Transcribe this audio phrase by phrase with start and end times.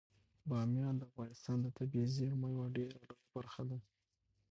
[0.49, 3.77] بامیان د افغانستان د طبیعي زیرمو یوه ډیره لویه برخه ده.